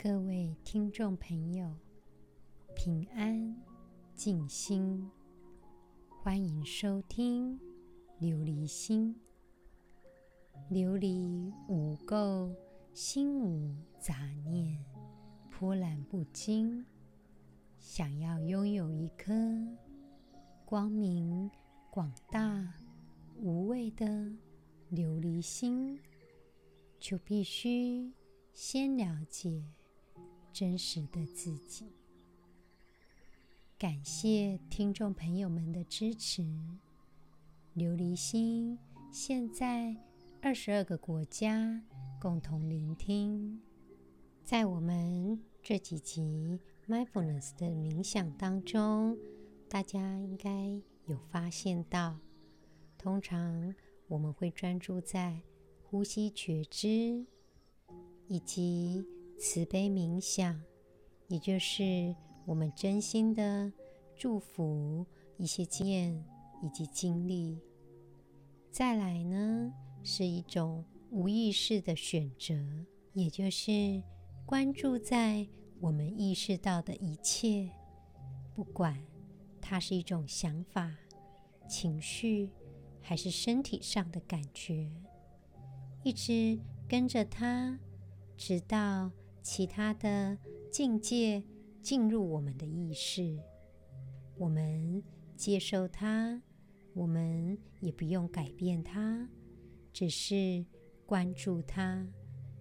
[0.00, 1.74] 各位听众朋友，
[2.76, 3.56] 平安
[4.14, 5.10] 静心，
[6.22, 7.58] 欢迎收听
[8.20, 9.20] 琉璃心。
[10.70, 12.54] 琉璃无垢，
[12.94, 14.14] 心无杂
[14.46, 14.78] 念，
[15.50, 16.86] 波澜不惊。
[17.76, 19.34] 想要拥有一颗
[20.64, 21.50] 光明
[21.90, 22.72] 广大、
[23.40, 24.06] 无畏的
[24.92, 25.98] 琉璃心，
[27.00, 28.12] 就必须
[28.52, 29.64] 先了解。
[30.58, 31.86] 真实的自己。
[33.78, 36.42] 感谢听众朋友们的支持。
[37.76, 38.76] 琉璃心
[39.12, 39.96] 现在
[40.42, 41.80] 二十二个国家
[42.20, 43.60] 共同聆听。
[44.42, 49.16] 在我们这几集 Mindfulness 的冥想当中，
[49.68, 52.18] 大家应该有发现到，
[52.98, 53.72] 通常
[54.08, 55.40] 我们会专注在
[55.84, 57.24] 呼吸觉知
[58.26, 59.06] 以及。
[59.38, 60.60] 慈悲冥想，
[61.28, 62.12] 也就是
[62.44, 63.72] 我们真心的
[64.16, 66.24] 祝福一些经验
[66.60, 67.62] 以及经历。
[68.72, 69.72] 再来呢，
[70.02, 72.52] 是一种无意识的选择，
[73.12, 74.02] 也就是
[74.44, 75.46] 关注在
[75.78, 77.70] 我们意识到的一切，
[78.56, 79.00] 不管
[79.60, 80.92] 它是一种想法、
[81.68, 82.50] 情绪，
[83.00, 84.90] 还是身体上的感觉，
[86.02, 86.58] 一直
[86.88, 87.78] 跟着它，
[88.36, 89.12] 直到。
[89.42, 90.36] 其他的
[90.70, 91.42] 境界
[91.80, 93.38] 进入我们的意识，
[94.36, 95.02] 我们
[95.36, 96.42] 接受它，
[96.94, 99.28] 我们也不用改变它，
[99.92, 100.64] 只是
[101.06, 102.06] 关注它，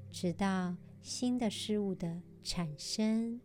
[0.10, 3.42] 直到新的事物的产生。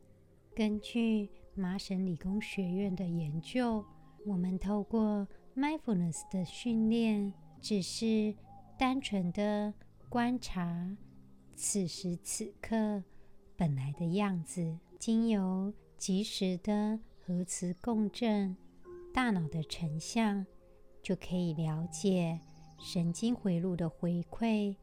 [0.55, 3.85] 根据麻省理工学院的研究，
[4.27, 8.35] 我们透过 Mindfulness 的训练，只是
[8.79, 9.75] 单纯的
[10.09, 10.97] 观察
[11.57, 13.03] 此时此刻。
[13.63, 18.57] 本来的样子，经由及时的核磁共振，
[19.15, 20.45] 大脑的成像
[21.01, 22.41] 就可以了解
[22.81, 24.75] 神经回路的回馈。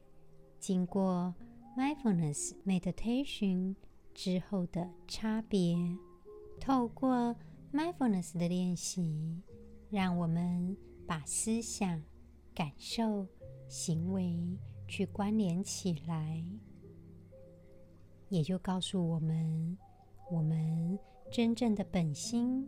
[0.61, 1.35] 经过
[1.77, 3.75] Mindfulness Meditation
[4.13, 5.75] 之后的差别，
[6.57, 7.35] 透过
[7.73, 9.41] Mindfulness 的练习，
[9.89, 12.01] 让我们把思想、
[12.55, 13.27] 感受、
[13.67, 14.57] 行为
[14.87, 16.41] 去关联起来。
[18.29, 19.77] 也就告诉我们，
[20.31, 20.97] 我们
[21.31, 22.67] 真正的本心，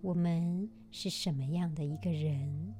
[0.00, 2.74] 我们是什么样的一个人。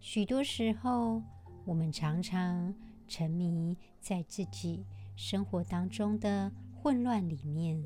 [0.00, 1.22] 许多时候，
[1.66, 2.74] 我们常常
[3.06, 4.86] 沉迷在自己
[5.16, 7.84] 生活当中的混乱里面。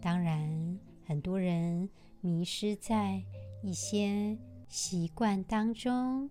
[0.00, 1.88] 当然，很多人
[2.20, 3.24] 迷失在
[3.62, 4.36] 一些
[4.68, 6.28] 习惯当中，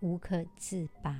[0.00, 1.16] 无可自拔。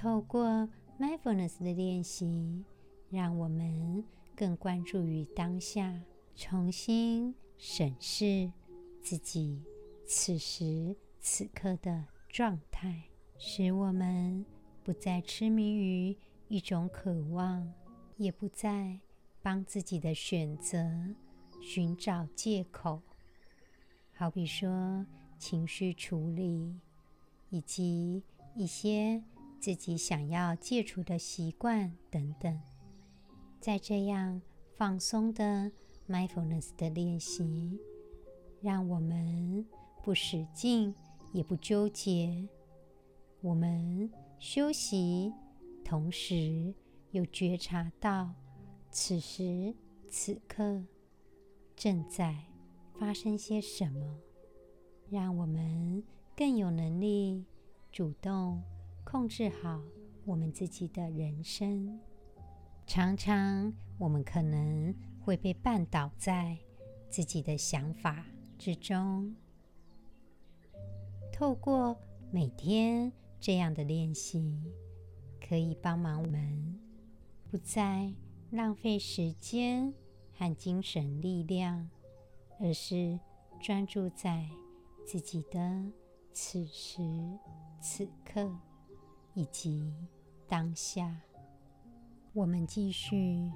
[0.00, 0.66] 透过
[0.98, 2.64] Mindfulness 的练习，
[3.10, 4.02] 让我们
[4.34, 6.00] 更关注于当下，
[6.34, 8.50] 重新审视
[9.02, 9.62] 自己
[10.06, 14.46] 此时此刻的状态，使我们
[14.82, 16.16] 不再痴迷于
[16.48, 17.70] 一种渴望，
[18.16, 18.98] 也不再
[19.42, 21.14] 帮自己的选择
[21.60, 23.02] 寻找借口。
[24.14, 25.04] 好比说
[25.38, 26.80] 情绪处理，
[27.50, 28.22] 以及
[28.54, 29.22] 一些。
[29.60, 32.58] 自己想要戒除的习惯等等，
[33.60, 34.40] 在这样
[34.74, 35.70] 放松的
[36.08, 37.78] mindfulness 的练习，
[38.62, 39.66] 让我们
[40.02, 40.94] 不使劲，
[41.32, 42.48] 也不纠结。
[43.42, 45.30] 我们休息，
[45.84, 46.74] 同时
[47.10, 48.34] 又觉察到
[48.90, 49.74] 此时
[50.08, 50.82] 此刻
[51.76, 52.34] 正在
[52.98, 54.18] 发生些什么，
[55.10, 56.02] 让我们
[56.34, 57.44] 更有能力
[57.92, 58.62] 主动。
[59.04, 59.82] 控制好
[60.24, 61.98] 我们自己的人生，
[62.86, 66.56] 常常我们可能会被绊倒在
[67.08, 68.24] 自己的想法
[68.56, 69.34] 之中。
[71.32, 71.98] 透过
[72.30, 74.62] 每天这样的练习，
[75.40, 76.78] 可以帮忙我们
[77.50, 78.12] 不再
[78.50, 79.92] 浪费时间
[80.32, 81.90] 和精神力量，
[82.60, 83.18] 而是
[83.60, 84.48] 专注在
[85.04, 85.84] 自己的
[86.32, 87.02] 此时
[87.80, 88.54] 此刻。
[89.40, 89.90] 以及
[90.46, 91.18] 当下，
[92.34, 93.16] 我们继续《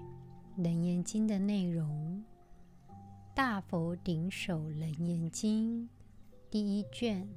[0.56, 2.24] 楞严经》的内容，
[3.34, 5.82] 《大佛顶首楞严经》
[6.50, 7.28] 第一卷。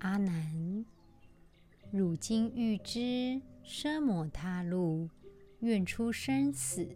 [0.00, 0.84] 阿难，
[1.90, 5.08] 汝今欲知奢摩他路，
[5.60, 6.86] 愿出生死，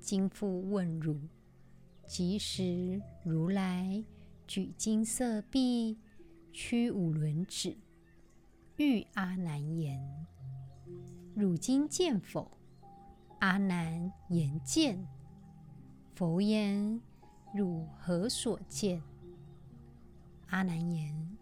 [0.00, 1.20] 今复问汝：
[2.04, 4.04] 即时如来
[4.48, 5.96] 举金色臂，
[6.52, 7.76] 屈五轮指。
[8.80, 10.00] 欲阿难言：
[11.34, 12.50] 汝今见否？”
[13.40, 15.06] 阿难言：“见。”
[16.16, 16.98] 佛言
[17.54, 19.02] ：“汝何所见？”
[20.48, 21.36] 阿难言：“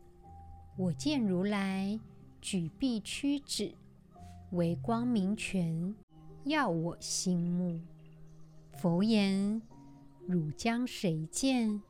[0.76, 2.00] 我见如来
[2.40, 3.72] 举臂屈指，
[4.50, 5.94] 为光明权，
[6.42, 7.80] 耀我心目。”
[8.76, 9.62] 佛言
[10.26, 11.80] ：“汝将谁见？”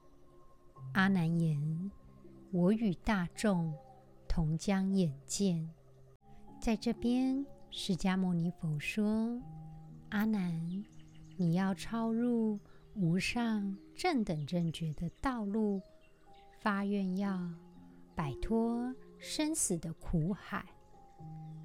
[0.92, 1.90] 阿难言
[2.52, 3.72] ：“我与大众
[4.28, 5.68] 同将眼见。”
[6.60, 9.40] 在这边，释迦牟尼佛说
[10.10, 10.84] ：“阿难，
[11.36, 12.58] 你要超入
[12.94, 15.80] 无上正等正觉的道路，
[16.60, 17.48] 发愿要
[18.14, 20.64] 摆脱生死的苦海。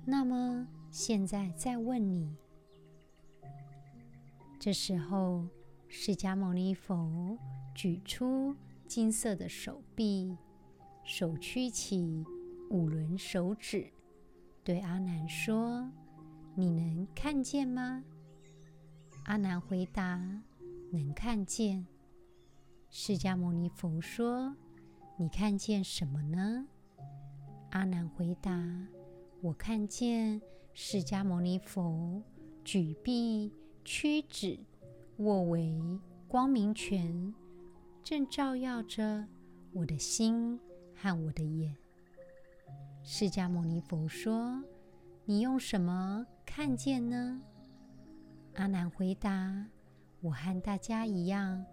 [0.06, 2.36] 那么，现在再问你。”
[4.60, 5.48] 这时候，
[5.88, 7.38] 释迦牟尼佛
[7.74, 8.56] 举出
[8.88, 10.38] 金色的手臂，
[11.04, 12.24] 手曲起
[12.74, 13.94] 五轮手指，
[14.64, 15.88] 对阿难说
[16.58, 18.04] ：“你能看见吗？”
[19.26, 20.42] 阿难回答
[20.92, 21.86] ：“能看见。”
[22.90, 24.56] 释迦牟尼佛说
[25.18, 26.68] ：“你看见什么呢？”
[27.70, 28.88] 阿难回答
[29.42, 30.42] ：“我看见
[30.74, 32.24] 释迦牟尼佛
[32.64, 33.54] 举臂。”
[33.86, 34.58] 屈指
[35.18, 35.78] 握为
[36.26, 37.34] 光明拳，
[38.02, 39.28] 正照耀着
[39.74, 40.58] 我的心
[40.96, 41.76] 和我的眼。
[43.06, 44.64] 释迦牟尼佛说
[45.26, 47.42] ：“你用什么看见呢？”
[48.56, 49.68] 阿难回答
[50.22, 51.66] ：“我和大家一样，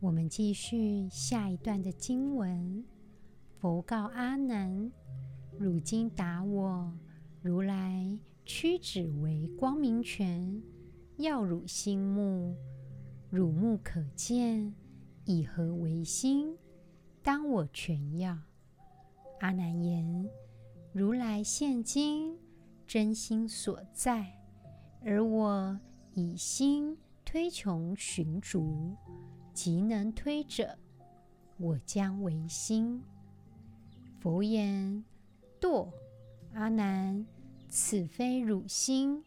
[0.00, 2.84] 我们继续下一段的经文。
[3.60, 4.90] 佛告阿难
[5.56, 6.92] ：“汝今答我。”
[7.40, 10.60] 如来屈指为光明泉，
[11.18, 12.56] 耀汝心目，
[13.30, 14.74] 汝目可见，
[15.24, 16.56] 以何为心？
[17.24, 18.38] 当我全要。
[19.40, 20.28] 阿难言：
[20.92, 22.38] 如来现今
[22.86, 24.38] 真心所在，
[25.02, 25.80] 而我
[26.12, 28.94] 以心推穷寻逐，
[29.54, 30.78] 即能推者，
[31.56, 33.02] 我将为心。
[34.20, 35.02] 佛言：
[35.58, 35.88] 堕，
[36.52, 37.24] 阿难。
[37.70, 39.24] 此非汝心，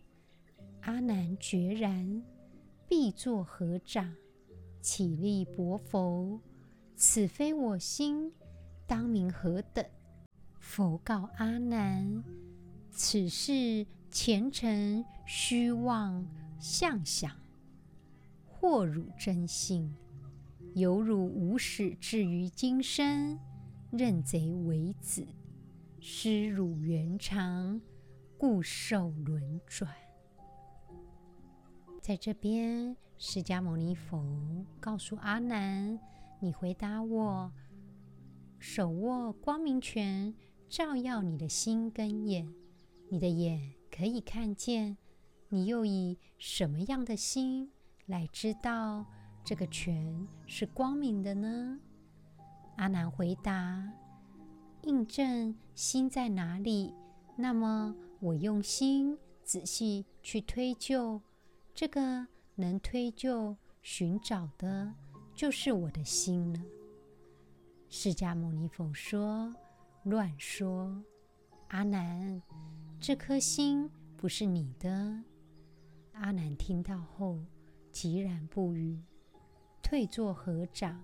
[0.81, 2.23] 阿难决然，
[2.87, 4.15] 必作合掌，
[4.79, 6.39] 起立薄佛：
[6.99, 8.33] 此非我心，
[8.87, 9.85] 当名何等？
[10.59, 12.23] 佛告阿难：
[12.89, 16.25] 此是前尘虚妄
[16.59, 17.31] 相想，
[18.49, 19.95] 惑汝真性，
[20.73, 23.37] 犹如无始至于今生，
[23.91, 25.23] 认贼为子，
[25.99, 27.79] 失汝原常。
[28.39, 29.91] 故受轮转。
[32.01, 34.23] 在这边，释迦牟尼佛
[34.79, 35.99] 告诉阿难
[36.39, 37.51] ：“你回答我，
[38.59, 40.33] 手握光明拳，
[40.69, 42.53] 照耀你的心跟眼，
[43.09, 44.97] 你的眼可以看见。
[45.49, 47.71] 你又以什么样的心
[48.05, 49.05] 来知道
[49.43, 51.79] 这个拳是光明的呢？”
[52.77, 53.91] 阿难回答
[54.83, 56.93] ：“印证心在哪里，
[57.35, 61.21] 那么。”我用心仔细去推究，
[61.75, 62.25] 这个
[62.55, 64.91] 能推究、寻找的，
[65.37, 66.59] 就是我的心了。
[67.89, 69.53] 释迦牟尼佛说
[70.01, 70.99] ：“乱说，
[71.67, 72.41] 阿难，
[72.99, 75.23] 这颗心不是你的。”
[76.13, 77.37] 阿难听到后，
[77.93, 78.99] 寂然不语，
[79.83, 80.99] 退坐合掌，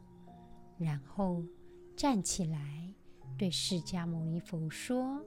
[0.80, 1.44] 然后
[1.96, 2.92] 站起来，
[3.38, 5.24] 对释迦牟尼佛说：“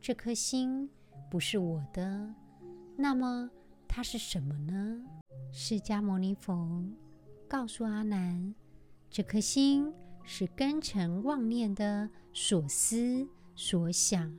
[0.00, 0.88] 这颗心。”
[1.30, 2.34] 不是我的，
[2.96, 3.50] 那么
[3.86, 5.02] 它是什么呢？
[5.52, 6.82] 释迦牟尼佛
[7.52, 8.54] 告诉阿难：
[9.10, 9.92] 这颗心
[10.24, 14.38] 是根尘妄念的所思所想，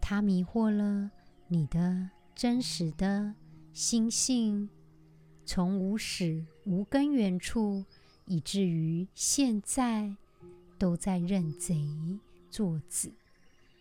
[0.00, 1.12] 它迷惑了
[1.46, 3.36] 你的真实的
[3.72, 4.68] 心性，
[5.46, 7.84] 从无始无根源处，
[8.24, 10.16] 以至于现在
[10.76, 11.86] 都在认贼
[12.50, 13.12] 作子。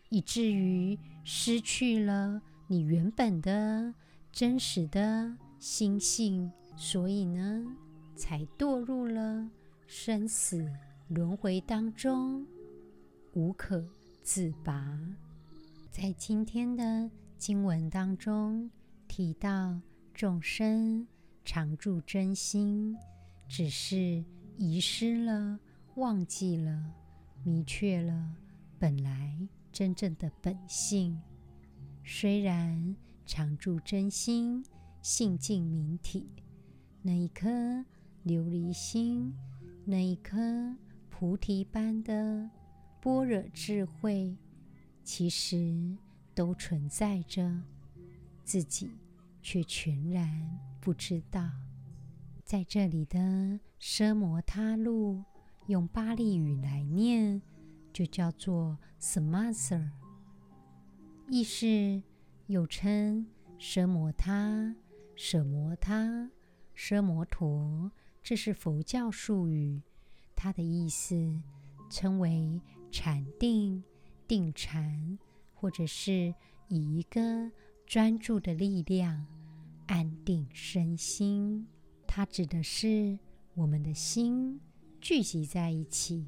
[0.09, 3.95] 以至于失去了你原本的
[4.31, 7.65] 真实的心性，所以呢，
[8.19, 9.49] 才堕入了
[9.87, 10.69] 生死
[11.07, 12.45] 轮回当中，
[13.33, 13.81] 无可
[14.21, 14.99] 自拔。
[15.89, 18.69] 在今天的经文当中
[19.07, 19.79] 提到，
[20.13, 21.07] 众生
[21.45, 22.93] 常住真心，
[23.47, 24.21] 只是
[24.57, 25.57] 遗失了、
[25.95, 26.93] 忘记了、
[27.45, 28.35] 迷却了
[28.77, 29.47] 本来。
[29.71, 31.17] 真正的本性，
[32.03, 32.95] 虽然
[33.25, 34.61] 常住真心，
[35.01, 36.27] 性净明体，
[37.01, 37.47] 那一颗
[38.29, 39.33] 琉璃心，
[39.85, 40.37] 那一颗
[41.09, 42.47] 菩提般的
[43.01, 44.37] 般若智慧，
[45.03, 45.97] 其实
[46.35, 47.59] 都存在着，
[48.43, 48.91] 自己
[49.41, 51.49] 却全然不知道。
[52.43, 55.23] 在这里的奢摩他路，
[55.65, 57.41] 用巴利语来念，
[57.91, 59.89] 就叫做 Samasara，
[61.29, 61.65] 意思
[62.45, 63.25] 又称
[63.57, 64.75] 奢摩他、
[65.15, 66.29] 舍摩他、
[66.75, 69.81] 奢摩陀，这是佛教术语。
[70.35, 71.37] 它的意思
[71.89, 72.61] 称为
[72.91, 73.83] 禅定、
[74.27, 75.19] 定禅，
[75.53, 76.33] 或者是
[76.67, 77.51] 以一个
[77.85, 79.25] 专注的力量
[79.87, 81.67] 安定身心。
[82.07, 83.19] 它指的是
[83.53, 84.59] 我们的心
[85.01, 86.25] 聚集在一起，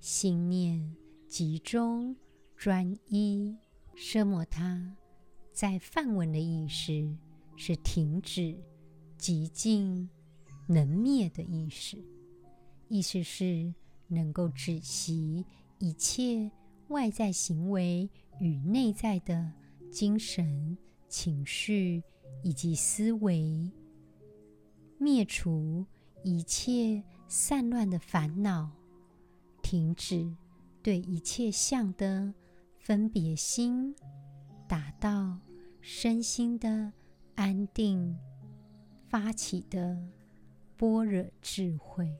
[0.00, 0.94] 心念
[1.28, 2.14] 集中
[2.56, 3.56] 专一。
[3.96, 4.94] 奢摩他
[5.54, 7.16] 在梵文的意思
[7.56, 8.54] 是停止、
[9.16, 10.06] 极静、
[10.66, 12.02] 能灭的意识。
[12.88, 13.74] 意思是
[14.06, 15.44] 能够止息
[15.78, 16.50] 一切
[16.88, 18.08] 外在行为
[18.38, 19.52] 与内在的
[19.90, 22.02] 精神、情绪
[22.42, 23.70] 以及思维，
[24.98, 25.84] 灭除
[26.22, 28.70] 一切散乱的烦恼，
[29.62, 30.32] 停止
[30.82, 32.32] 对一切相的
[32.78, 33.92] 分别心，
[34.68, 35.40] 达到
[35.80, 36.92] 身心的
[37.34, 38.16] 安定，
[39.08, 39.98] 发起的
[40.76, 42.14] 般若智慧。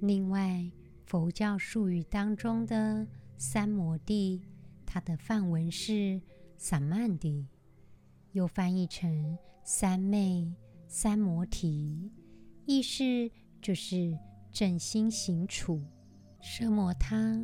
[0.00, 0.70] 另外，
[1.06, 4.42] 佛教术语当中的三摩地，
[4.84, 6.20] 它的梵文是
[6.56, 7.46] 萨曼地，
[8.32, 10.54] 又翻译成三昧、
[10.86, 12.10] 三摩提，
[12.66, 13.02] 意思
[13.60, 14.18] 就是
[14.52, 15.82] 正心行处。
[16.40, 17.42] 奢摩他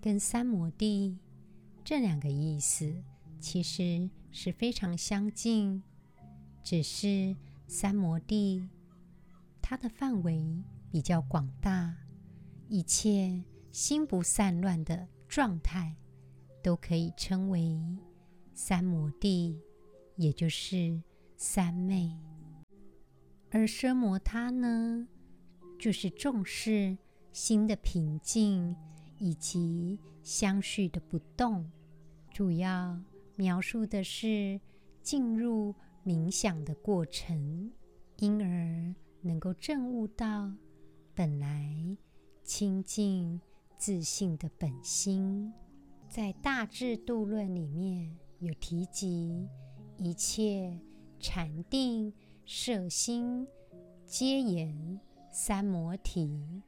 [0.00, 1.16] 跟三摩地
[1.84, 2.92] 这两个意思
[3.38, 5.82] 其实是非常相近，
[6.62, 7.36] 只是
[7.68, 8.68] 三摩地
[9.64, 10.62] 它的范围。
[10.94, 11.92] 比较广大，
[12.68, 13.42] 一切
[13.72, 15.96] 心不散乱的状态
[16.62, 17.76] 都可以称为
[18.52, 19.60] 三摩地，
[20.14, 21.02] 也就是
[21.36, 22.16] 三昧。
[23.50, 25.08] 而奢摩他呢，
[25.76, 26.96] 就是重视
[27.32, 28.76] 心的平静
[29.18, 31.68] 以及相续的不动，
[32.30, 32.96] 主要
[33.34, 34.60] 描述的是
[35.02, 37.72] 进入冥想的过程，
[38.18, 38.94] 因而
[39.24, 40.52] 能够证悟到。
[41.14, 41.96] 本来
[42.42, 43.40] 清净
[43.78, 45.52] 自信的本心，
[46.08, 49.48] 在《大智度论》里面有提及，
[49.96, 50.78] 一切
[51.18, 52.12] 禅定
[52.44, 53.46] 摄心
[54.04, 55.00] 皆言
[55.30, 56.62] 三摩提。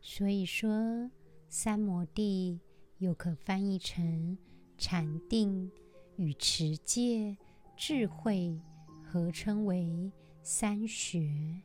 [0.00, 1.10] 所以说，
[1.48, 2.60] 三摩地
[2.98, 4.36] 又可翻译成
[4.76, 5.70] 禅定
[6.16, 7.36] 与持戒、
[7.74, 8.60] 智慧
[9.02, 10.12] 合称为
[10.52, 11.62] 三学。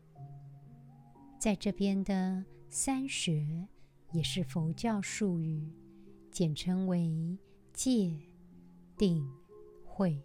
[1.39, 3.68] 在这边的三学
[4.12, 5.74] 也是佛教术语，
[6.32, 7.36] 简称为
[7.74, 8.15] 戒、
[8.96, 9.27] 定、
[9.84, 10.22] 慧。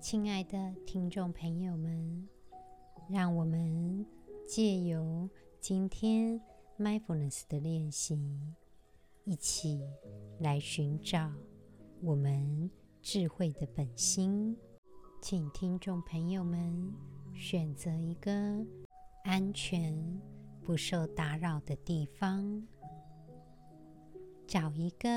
[0.00, 2.26] 亲爱的听众朋友们，
[3.10, 4.06] 让我们
[4.46, 5.28] 借由
[5.60, 6.40] 今天
[6.78, 8.18] Mindfulness 的练习，
[9.24, 9.78] 一起
[10.40, 11.30] 来寻找
[12.00, 12.70] 我们
[13.02, 14.56] 智慧的本心。
[15.20, 16.94] 请听众朋友们
[17.38, 18.66] 选择一个。
[19.24, 19.94] 安全、
[20.64, 22.66] 不受打扰的地方，
[24.46, 25.08] 找一个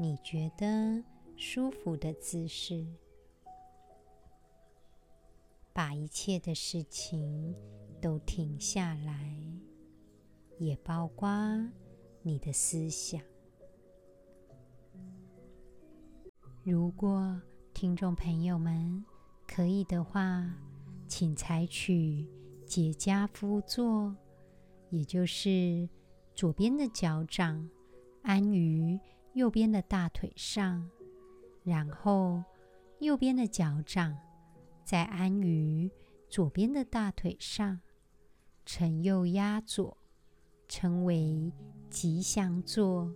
[0.00, 1.04] 你觉得
[1.36, 2.84] 舒服的姿势，
[5.72, 7.54] 把一切的事情
[8.00, 9.32] 都停下来，
[10.58, 11.30] 也包括
[12.22, 13.22] 你的思想。
[16.64, 17.40] 如果
[17.72, 19.04] 听众朋友们
[19.46, 20.52] 可以的话，
[21.10, 22.26] 请采取。
[22.64, 24.14] 结跏趺坐，
[24.90, 25.88] 也就是
[26.36, 27.68] 左边的脚掌
[28.22, 28.96] 安于
[29.32, 30.88] 右边的大腿上，
[31.64, 32.44] 然后
[33.00, 34.16] 右边的脚掌
[34.84, 35.90] 再安于
[36.28, 37.80] 左边的大腿上，
[38.64, 39.98] 呈右压左，
[40.68, 41.52] 称为
[41.90, 43.12] 吉祥坐。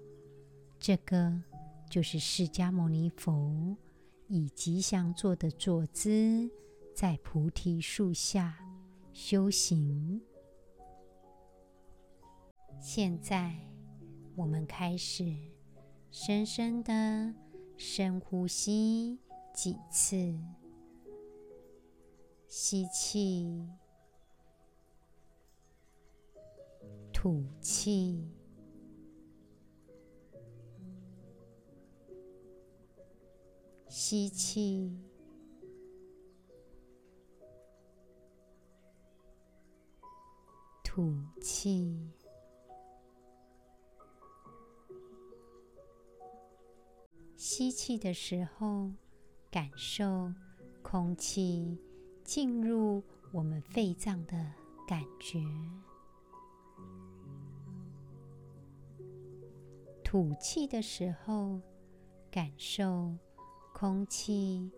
[0.81, 1.41] 这个
[1.89, 3.77] 就是释迦牟尼佛
[4.27, 6.51] 以吉祥坐的坐姿，
[6.95, 8.65] 在菩提树下。
[9.15, 10.21] 修行。
[12.81, 13.55] 现在，
[14.35, 15.33] 我们开始
[16.11, 17.33] 深深的
[17.77, 19.21] 深呼吸
[19.55, 20.37] 几次，
[22.49, 23.69] 吸气，
[27.13, 28.29] 吐气，
[33.89, 35.13] 吸气。
[40.95, 42.09] 吐气，
[47.35, 48.93] 吸气的时候，
[49.51, 50.33] 感受
[50.83, 51.77] 空气
[52.23, 54.53] 进入我们肺脏的
[54.87, 55.43] 感觉；
[60.05, 61.61] 吐气的时候，
[62.31, 63.19] 感受
[63.73, 64.71] 空气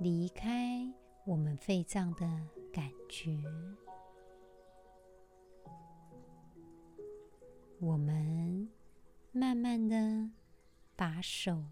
[0.00, 0.92] 离开
[1.24, 2.26] 我们肺脏的
[2.72, 3.40] 感觉。
[7.82, 8.68] 我们
[9.32, 10.30] 慢慢的
[10.96, 11.64] 把手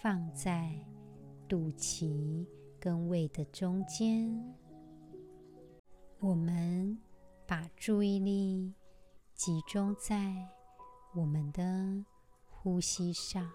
[0.00, 0.82] 放在
[1.46, 2.46] 肚脐
[2.80, 4.56] 跟胃的中间，
[6.20, 6.98] 我们
[7.46, 8.72] 把注意力
[9.34, 10.48] 集中在
[11.14, 12.02] 我们的
[12.46, 13.46] 呼吸上。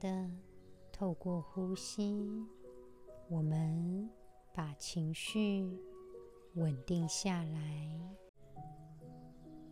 [0.00, 0.30] 的，
[0.90, 2.26] 透过呼吸，
[3.28, 4.10] 我们
[4.54, 5.78] 把情绪
[6.54, 8.16] 稳定下来，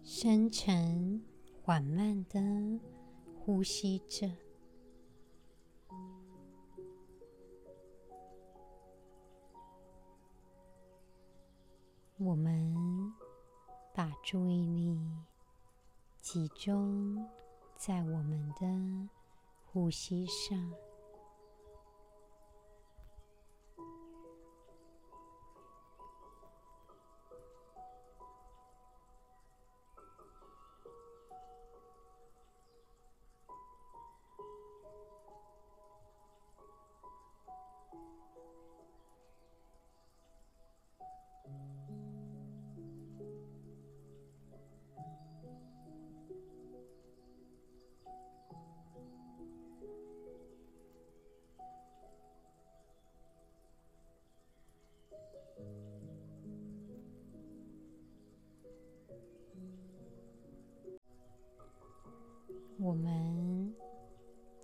[0.04, 1.25] 深沉
[1.62, 2.40] 缓慢的
[3.40, 4.30] 呼吸着。
[12.18, 13.12] 我们
[13.94, 15.00] 把注意力
[16.20, 17.26] 集中
[17.76, 19.17] 在我们的。
[19.78, 20.58] 呼吸上，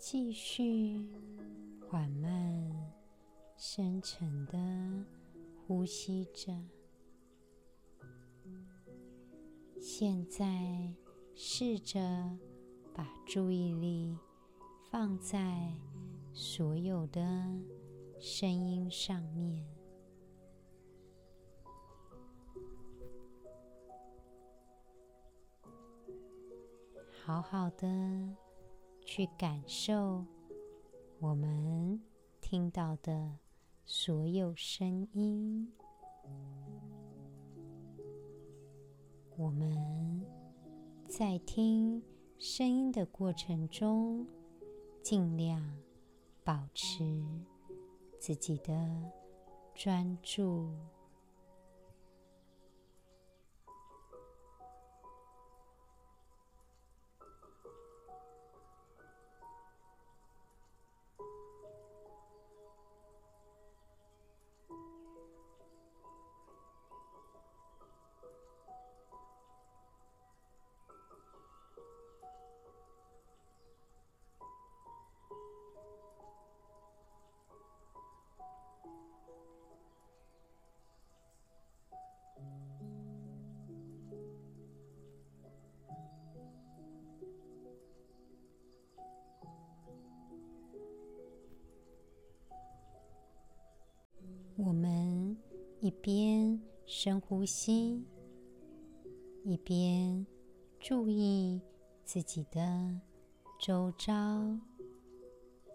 [0.07, 1.01] 继续
[1.88, 2.93] 缓慢、
[3.57, 4.59] 深沉的
[5.57, 6.53] 呼吸着。
[9.81, 10.93] 现在，
[11.35, 11.99] 试着
[12.93, 14.14] 把注意力
[14.90, 15.73] 放在
[16.35, 17.23] 所有的
[18.21, 19.67] 声音上面。
[27.25, 27.88] 好好的
[29.16, 30.24] 去感受
[31.20, 32.03] 我们
[32.40, 33.38] 听到的
[33.85, 35.72] 所有声音。
[39.37, 40.27] 我们
[41.07, 42.03] 在听
[42.40, 44.27] 声音的过程中，
[45.00, 45.62] 尽量
[46.42, 47.24] 保持
[48.18, 49.00] 自己的
[49.77, 50.74] 专注。
[95.95, 98.05] 一边深呼吸，
[99.45, 100.27] 一边
[100.81, 101.63] 注意
[102.03, 103.01] 自己的
[103.61, 104.59] 周遭，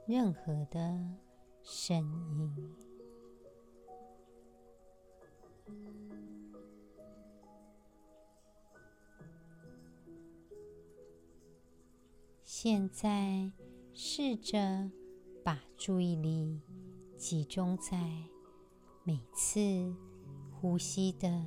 [0.05, 1.01] 任何的
[1.63, 1.97] 声
[2.37, 2.75] 音。
[12.43, 13.51] 现在，
[13.93, 14.91] 试着
[15.43, 16.61] 把注意力
[17.17, 17.97] 集中在
[19.05, 19.59] 每次
[20.61, 21.45] 呼吸的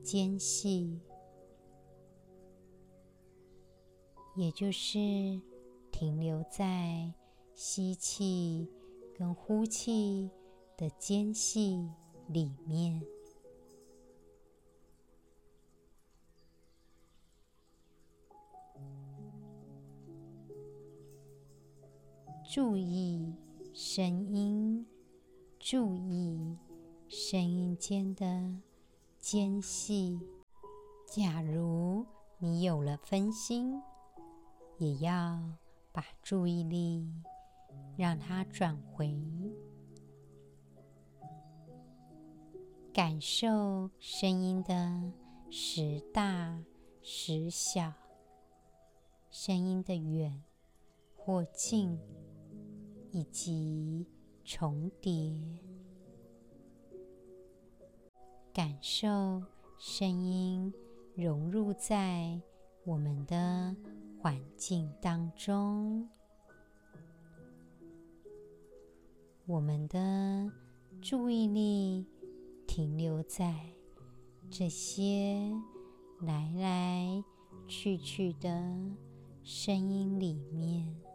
[0.00, 1.00] 间隙，
[4.36, 5.40] 也就是
[5.90, 7.12] 停留在
[7.52, 8.68] 吸气
[9.16, 10.30] 跟呼气
[10.76, 11.90] 的间隙
[12.28, 13.02] 里面。
[22.48, 23.34] 注意
[23.74, 24.86] 声音，
[25.58, 26.56] 注意
[27.08, 28.54] 声音间的
[29.18, 30.20] 间隙。
[31.06, 32.04] 假如
[32.36, 33.80] 你有了分心，
[34.76, 35.42] 也要
[35.90, 37.10] 把注意力
[37.96, 39.18] 让它转回，
[42.92, 45.10] 感受声音的
[45.50, 46.62] 时大
[47.00, 47.90] 时小，
[49.30, 50.42] 声音的远
[51.16, 51.98] 或近，
[53.10, 54.06] 以及
[54.44, 55.32] 重叠，
[58.58, 59.40] 感受
[59.78, 60.74] 声音
[61.14, 62.40] 融入在
[62.84, 63.72] 我们的
[64.20, 66.08] 环境当中，
[69.46, 70.50] 我们的
[71.00, 72.04] 注意力
[72.66, 73.54] 停留在
[74.50, 75.52] 这些
[76.22, 77.24] 来来
[77.68, 78.50] 去去的
[79.44, 81.07] 声音里面。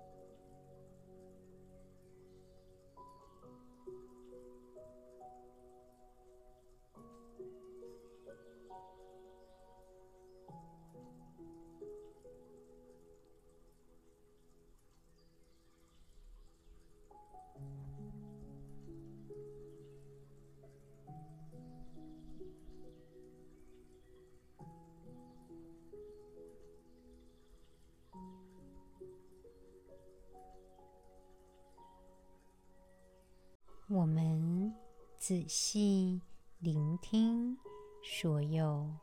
[35.25, 36.19] 仔细
[36.59, 37.57] 聆听
[38.03, 38.93] 所有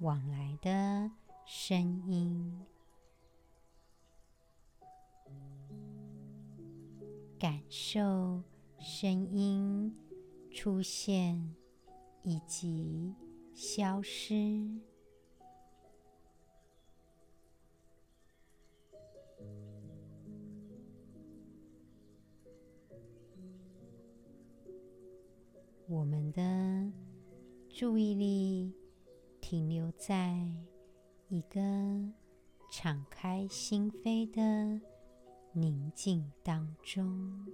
[0.00, 1.08] 往来的
[1.46, 2.66] 声音，
[7.38, 8.42] 感受
[8.80, 9.96] 声音
[10.50, 11.54] 出现
[12.24, 13.14] 以及
[13.54, 14.80] 消失。
[25.90, 26.92] 我们的
[27.70, 28.70] 注意力
[29.40, 30.36] 停留在
[31.28, 31.58] 一个
[32.70, 34.78] 敞开心扉的
[35.54, 37.46] 宁静当中。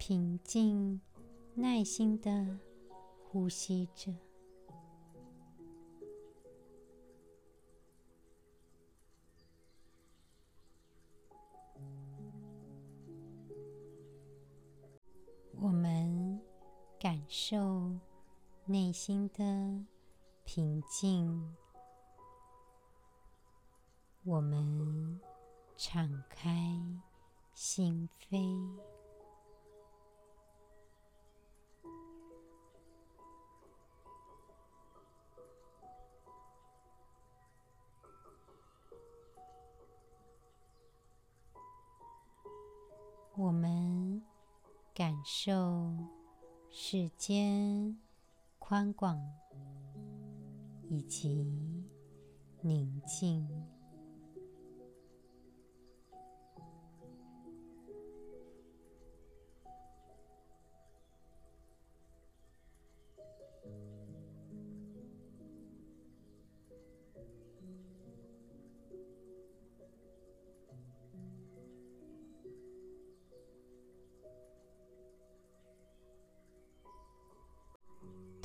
[0.00, 0.98] 平静、
[1.54, 2.58] 耐心的
[3.22, 4.10] 呼吸着。
[15.60, 16.40] 我们
[16.98, 17.92] 感受
[18.64, 19.84] 内心的
[20.46, 21.54] 平静。
[24.24, 25.20] 我们
[25.76, 26.50] 敞开
[27.52, 28.99] 心扉。
[43.40, 44.22] 我们
[44.94, 45.96] 感受
[46.68, 47.98] 世间
[48.58, 49.18] 宽广
[50.90, 51.88] 以及
[52.60, 53.48] 宁静。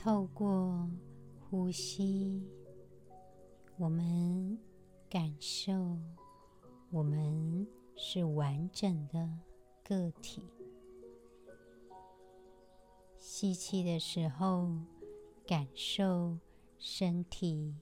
[0.05, 0.87] 透过
[1.39, 2.39] 呼吸，
[3.75, 4.55] 我们
[5.09, 5.97] 感受
[6.91, 7.65] 我们
[7.95, 9.27] 是完整的
[9.83, 10.43] 个体。
[13.17, 14.69] 吸气的时候，
[15.47, 16.37] 感受
[16.77, 17.73] 身体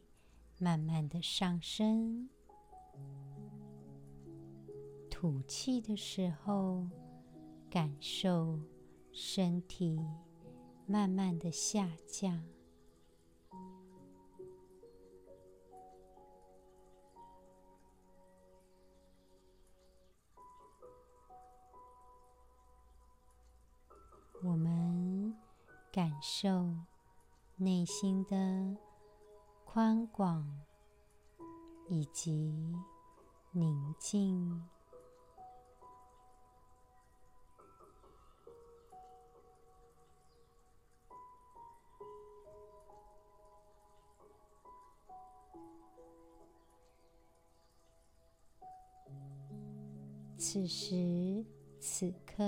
[0.57, 2.29] 慢慢的上升；
[5.09, 6.87] 吐气的时候，
[7.69, 8.57] 感受
[9.11, 9.99] 身体。
[10.93, 12.45] 慢慢的下降。
[24.43, 25.35] 我们
[25.91, 26.75] 感受
[27.55, 28.77] 内心的
[29.65, 30.61] 宽广
[31.89, 32.53] 以及
[33.51, 34.69] 宁静。
[50.45, 51.45] 此时
[51.79, 52.43] 此刻，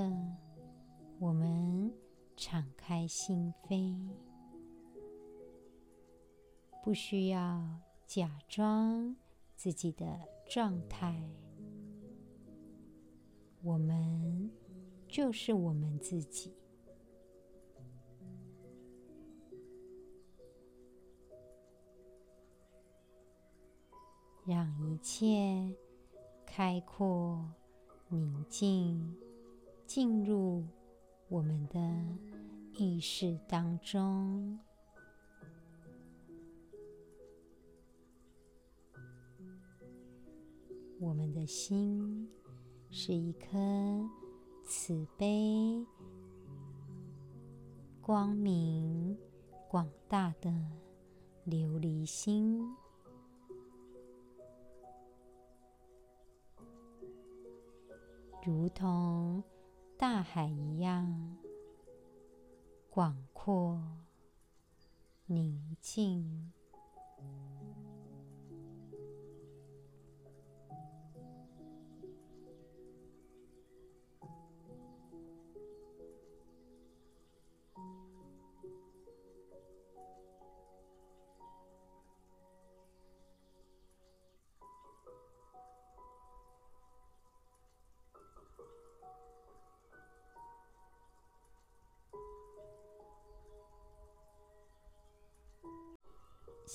[1.17, 1.89] 我们
[2.35, 3.97] 敞开心扉，
[6.83, 7.65] 不需要
[8.05, 9.15] 假装
[9.55, 11.23] 自己的状态。
[13.63, 14.51] 我们
[15.07, 16.53] 就是我们自己，
[24.45, 25.73] 让一切
[26.45, 27.49] 开阔、
[28.09, 29.15] 宁静
[29.87, 30.63] 进入
[31.27, 31.79] 我们的
[32.77, 34.59] 意识当中。
[40.99, 42.29] 我们的心
[42.89, 44.07] 是一颗
[44.63, 45.83] 慈悲、
[48.01, 49.17] 光明、
[49.67, 50.49] 广大的
[51.47, 52.63] 琉璃心，
[58.45, 59.43] 如同
[59.97, 61.35] 大海一样
[62.91, 63.81] 广阔、
[65.25, 66.54] 宁静。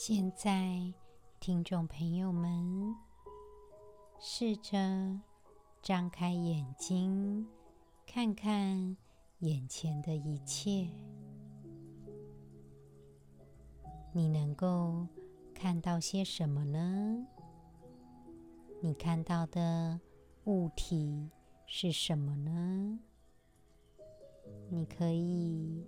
[0.02, 0.94] 现在，
[1.40, 2.96] 听众朋友们，
[4.18, 5.20] 试着
[5.82, 7.46] 张开眼睛，
[8.06, 8.96] 看看
[9.40, 10.88] 眼前的一切。
[14.14, 15.06] 你能够
[15.52, 17.26] 看到些什么呢？
[18.80, 20.00] 你看到的
[20.44, 21.28] 物体
[21.66, 22.98] 是什么呢？
[24.70, 25.86] 你可以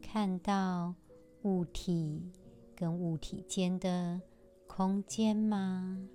[0.00, 0.94] 看到
[1.42, 2.30] 物体。
[2.78, 4.22] 跟物体间的
[4.68, 6.08] 空间吗？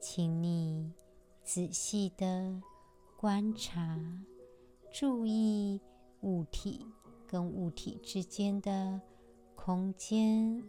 [0.00, 0.90] 请你
[1.44, 2.62] 仔细的
[3.18, 4.00] 观察，
[4.90, 5.78] 注意
[6.22, 6.86] 物体
[7.26, 8.98] 跟物体之间的
[9.54, 10.64] 空间，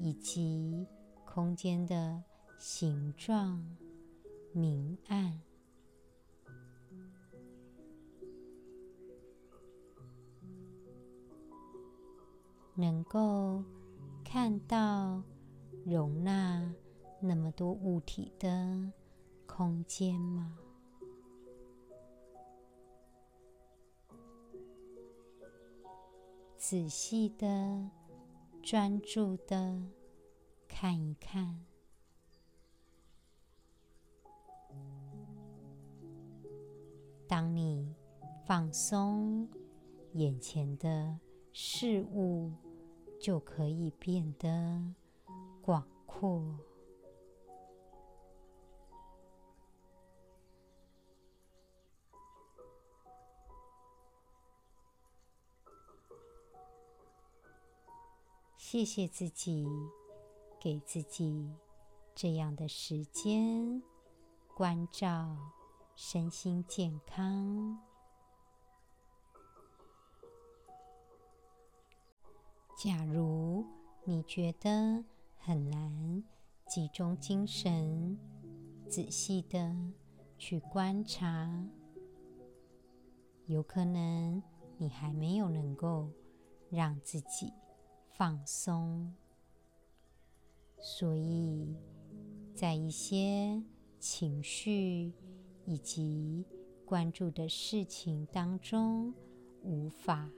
[0.00, 0.84] 以及
[1.24, 2.24] 空间的
[2.58, 3.64] 形状、
[4.52, 5.40] 明暗。
[12.80, 13.64] 能够
[14.24, 15.20] 看到
[15.84, 16.72] 容纳
[17.20, 18.92] 那么多物体的
[19.46, 20.56] 空间吗？
[26.56, 27.90] 仔细的、
[28.62, 29.82] 专注的
[30.68, 31.66] 看一看。
[37.26, 37.92] 当你
[38.46, 39.48] 放松
[40.12, 41.18] 眼前的
[41.52, 42.52] 事物，
[43.20, 44.82] 就可以变得
[45.60, 46.58] 广阔。
[58.56, 59.66] 谢谢自己，
[60.60, 61.50] 给自己
[62.14, 63.82] 这样的时间，
[64.54, 65.34] 关照
[65.96, 67.87] 身心健康。
[72.78, 73.66] 假如
[74.04, 76.22] 你觉得很难
[76.68, 78.16] 集中精神，
[78.88, 79.76] 仔细的
[80.38, 81.66] 去观察，
[83.46, 84.40] 有可能
[84.76, 86.08] 你还没有能够
[86.70, 87.52] 让自己
[88.10, 89.12] 放松，
[90.78, 91.74] 所以
[92.54, 93.60] 在一些
[93.98, 95.12] 情绪
[95.64, 96.46] 以及
[96.84, 99.12] 关注的事情当中，
[99.64, 100.30] 无法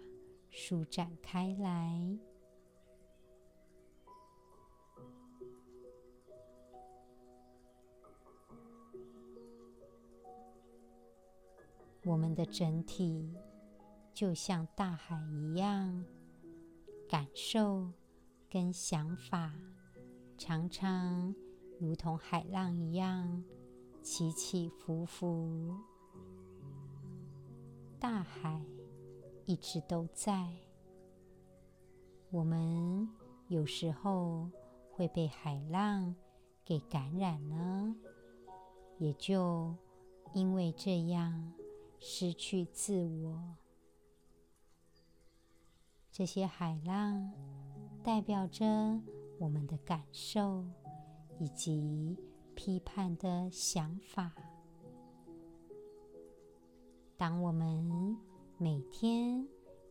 [0.48, 2.18] 舒展开来。
[12.02, 13.34] 我们的整体
[14.14, 16.04] 就像大海一样，
[17.08, 17.90] 感受
[18.48, 19.52] 跟想法
[20.38, 21.34] 常常
[21.78, 23.44] 如同海浪一样
[24.02, 25.76] 起起伏伏。
[27.98, 28.64] 大海
[29.44, 30.50] 一直都在，
[32.30, 33.06] 我们
[33.48, 34.50] 有时候
[34.90, 36.14] 会被海浪
[36.64, 37.94] 给感染了，
[38.98, 39.76] 也就
[40.32, 41.52] 因为这样。
[42.02, 43.56] 失去自我，
[46.10, 47.30] 这些海浪
[48.02, 48.64] 代表着
[49.38, 50.64] 我们的感受
[51.38, 52.16] 以及
[52.54, 54.32] 批判的想法。
[57.18, 58.16] 当我们
[58.56, 59.46] 每天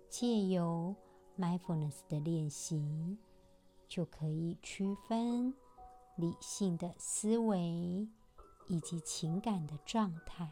[0.10, 0.96] 借由
[1.38, 3.18] mindfulness 的练习，
[3.88, 5.54] 就可以区分
[6.16, 8.08] 理性的思维
[8.68, 10.52] 以及情感的状态，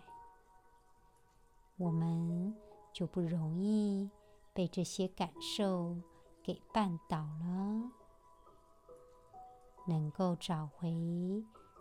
[1.78, 2.56] 我们
[2.92, 4.10] 就不容易
[4.52, 5.96] 被这些感受
[6.42, 7.92] 给绊倒了，
[9.88, 10.92] 能够找回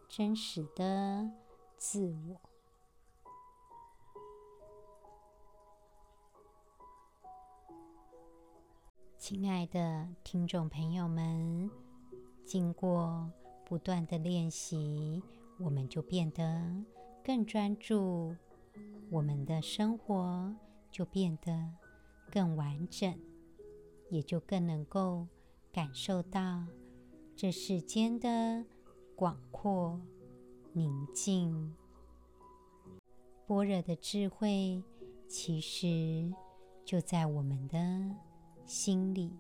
[0.07, 1.31] 真实的
[1.79, 2.41] 自我。
[9.17, 11.71] 亲爱的听众朋友们，
[12.45, 13.33] 经过
[13.65, 15.23] 不断的练习，
[15.59, 16.85] 我们就变得
[17.25, 18.37] 更专注，
[19.09, 20.55] 我们的生活
[20.91, 21.73] 就变得
[22.31, 23.19] 更完整，
[24.11, 25.29] 也就更能够
[25.73, 26.67] 感受到
[27.37, 28.65] 这世间的
[29.15, 30.01] 广阔、
[30.73, 31.75] 宁静、
[33.47, 34.83] 般若的智慧，
[35.29, 36.35] 其实
[36.85, 38.17] 就在我们的
[38.65, 39.31] 心里。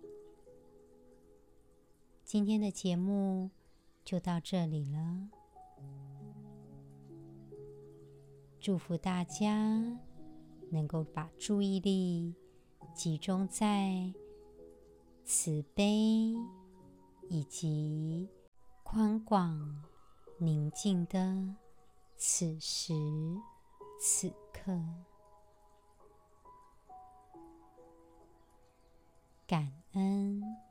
[2.22, 3.50] 今天的节目
[4.04, 5.30] 就到这里了。
[8.66, 9.96] 祝福大家
[10.72, 12.34] 能够把注意力
[12.92, 14.12] 集中在
[15.24, 16.34] 慈悲
[17.28, 18.28] 以及
[18.82, 19.84] 宽广、
[20.38, 21.54] 宁静的
[22.16, 22.92] 此时
[24.00, 24.76] 此刻。
[29.46, 30.65] 感恩。